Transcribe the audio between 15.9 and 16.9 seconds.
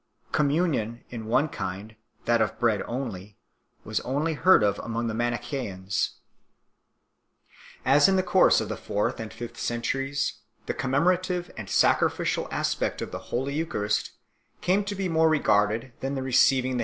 Lituryicis, lib.